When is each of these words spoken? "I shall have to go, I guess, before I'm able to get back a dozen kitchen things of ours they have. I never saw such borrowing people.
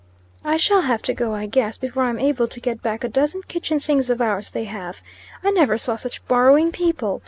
"I 0.43 0.57
shall 0.57 0.81
have 0.81 1.03
to 1.03 1.13
go, 1.13 1.35
I 1.35 1.45
guess, 1.45 1.77
before 1.77 2.01
I'm 2.05 2.17
able 2.17 2.47
to 2.47 2.59
get 2.59 2.81
back 2.81 3.03
a 3.03 3.07
dozen 3.07 3.43
kitchen 3.43 3.79
things 3.79 4.09
of 4.09 4.19
ours 4.19 4.49
they 4.49 4.63
have. 4.63 5.03
I 5.43 5.51
never 5.51 5.77
saw 5.77 5.95
such 5.95 6.27
borrowing 6.27 6.71
people. 6.71 7.19